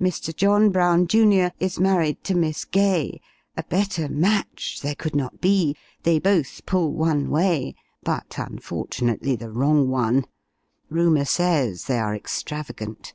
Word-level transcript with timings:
Mr. 0.00 0.34
John 0.34 0.70
Brown, 0.70 1.06
Junr., 1.06 1.52
is 1.60 1.78
married 1.78 2.24
to 2.24 2.34
Miss 2.34 2.64
Gay; 2.64 3.20
a 3.54 3.62
better 3.64 4.08
match 4.08 4.80
there 4.80 4.94
could 4.94 5.14
not 5.14 5.42
be 5.42 5.76
they 6.04 6.18
both 6.18 6.64
pull 6.64 6.90
one 6.94 7.28
way; 7.28 7.74
but, 8.02 8.36
unfortunately 8.38 9.36
the 9.36 9.52
wrong 9.52 9.90
one 9.90 10.24
rumour 10.88 11.26
says 11.26 11.84
they 11.84 11.98
are 11.98 12.14
extravagant. 12.14 13.12